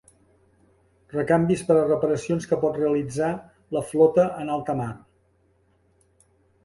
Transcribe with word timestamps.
Recanvis 1.15 1.61
per 1.67 1.75
a 1.81 1.83
reparacions 1.91 2.49
que 2.53 2.59
pot 2.63 2.81
realitzar 2.81 3.29
la 3.77 3.87
flota 3.93 4.27
en 4.45 4.53
alta 4.59 4.77
mar. 4.81 4.91